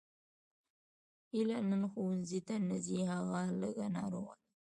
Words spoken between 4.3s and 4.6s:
ده